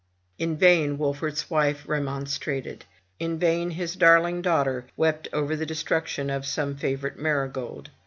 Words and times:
In 0.39 0.57
vain 0.57 0.97
Wolfert's 0.97 1.47
wife 1.51 1.83
remonstrated; 1.87 2.85
in 3.19 3.37
vain 3.37 3.69
his 3.69 3.95
darling 3.95 4.41
daughter 4.41 4.87
wept 4.97 5.27
over 5.31 5.55
the 5.55 5.63
destruction 5.63 6.31
of 6.31 6.43
some 6.47 6.75
favorite 6.75 7.19
marigold. 7.19 7.91